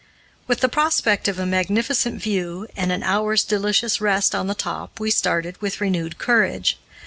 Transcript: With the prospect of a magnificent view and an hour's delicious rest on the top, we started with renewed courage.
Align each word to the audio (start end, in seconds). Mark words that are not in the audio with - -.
With 0.47 0.61
the 0.61 0.67
prospect 0.67 1.27
of 1.27 1.37
a 1.37 1.45
magnificent 1.45 2.19
view 2.19 2.65
and 2.75 2.91
an 2.91 3.03
hour's 3.03 3.43
delicious 3.43 4.01
rest 4.01 4.33
on 4.33 4.47
the 4.47 4.55
top, 4.55 4.99
we 4.99 5.11
started 5.11 5.61
with 5.61 5.79
renewed 5.79 6.17
courage. 6.17 6.79